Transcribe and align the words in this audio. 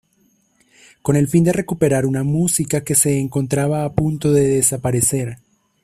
Con 1.03 1.15
el 1.15 1.27
fin 1.27 1.43
de 1.43 1.53
recuperar 1.53 2.07
una 2.07 2.23
música 2.23 2.83
que 2.83 2.95
se 2.95 3.19
encontraba 3.19 3.85
a 3.85 3.93
punto 3.93 4.31
de 4.33 4.47
desaparecer. 4.47 5.37